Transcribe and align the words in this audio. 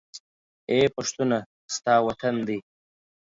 اې 0.69 0.79
پښتونه! 0.95 1.37
ستا 1.75 1.93
وطن 2.07 2.35
دى 2.47 2.57